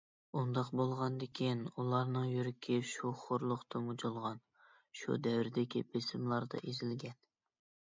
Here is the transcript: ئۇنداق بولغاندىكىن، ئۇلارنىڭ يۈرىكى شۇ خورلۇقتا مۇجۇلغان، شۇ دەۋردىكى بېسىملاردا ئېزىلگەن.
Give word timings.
ئۇنداق 0.39 0.69
بولغاندىكىن، 0.79 1.61
ئۇلارنىڭ 1.81 2.25
يۈرىكى 2.29 2.79
شۇ 2.93 3.13
خورلۇقتا 3.21 3.83
مۇجۇلغان، 3.91 4.41
شۇ 5.03 5.21
دەۋردىكى 5.31 5.87
بېسىملاردا 5.95 6.67
ئېزىلگەن. 6.67 7.19